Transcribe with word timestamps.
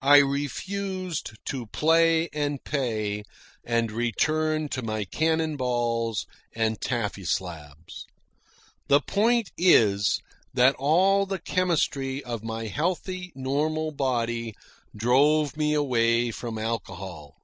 I 0.00 0.16
refused 0.20 1.36
to 1.44 1.66
play 1.66 2.30
and 2.32 2.64
pay, 2.64 3.24
and 3.62 3.92
returned 3.92 4.70
to 4.72 4.80
my 4.80 5.04
cannon 5.04 5.58
balls 5.58 6.24
and 6.54 6.80
taffy 6.80 7.26
slabs. 7.26 8.06
The 8.88 9.02
point 9.02 9.50
is 9.58 10.18
that 10.54 10.76
all 10.76 11.26
the 11.26 11.38
chemistry 11.38 12.24
of 12.24 12.42
my 12.42 12.68
healthy, 12.68 13.32
normal 13.34 13.90
body 13.90 14.54
drove 14.96 15.58
me 15.58 15.74
away 15.74 16.30
from 16.30 16.56
alcohol. 16.56 17.34